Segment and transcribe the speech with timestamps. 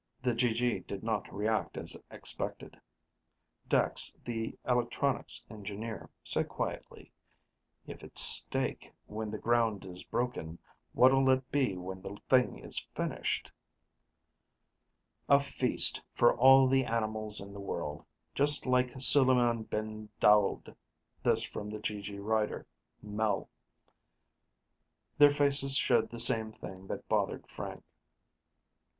[0.23, 2.75] The GG did not react as expected.
[3.67, 7.11] Dex, the electronics engineer, said quietly,
[7.85, 10.57] "If it's steak when the ground is broken,
[10.93, 13.51] what'll it be when the thing is finished?"
[15.29, 20.75] "A feast, for all the animals in the world just like Suleiman bin Daoud."
[21.21, 22.65] This, from the GG writer,
[23.03, 23.51] Mel.
[25.19, 27.83] Their faces showed the same thing that bothered Frank.